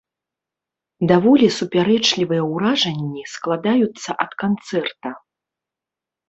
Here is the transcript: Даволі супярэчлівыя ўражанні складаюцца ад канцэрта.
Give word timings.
Даволі 1.11 1.47
супярэчлівыя 1.57 2.43
ўражанні 2.53 3.23
складаюцца 3.35 4.09
ад 4.27 4.31
канцэрта. 4.41 5.09